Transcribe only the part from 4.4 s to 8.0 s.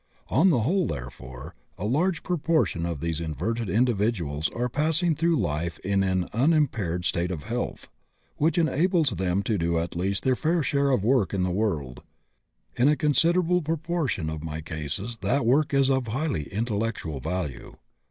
are passing through life in an unimpaired state of health,